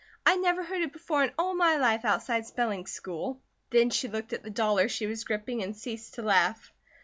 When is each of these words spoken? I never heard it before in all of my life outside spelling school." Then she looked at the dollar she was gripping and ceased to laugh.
I 0.25 0.35
never 0.37 0.63
heard 0.63 0.81
it 0.81 0.93
before 0.93 1.23
in 1.23 1.31
all 1.37 1.51
of 1.51 1.57
my 1.57 1.75
life 1.75 2.05
outside 2.05 2.47
spelling 2.47 2.87
school." 2.87 3.39
Then 3.69 3.91
she 3.91 4.07
looked 4.07 4.33
at 4.33 4.41
the 4.41 4.49
dollar 4.49 4.89
she 4.89 5.05
was 5.05 5.23
gripping 5.25 5.61
and 5.61 5.77
ceased 5.77 6.15
to 6.15 6.23
laugh. 6.23 6.73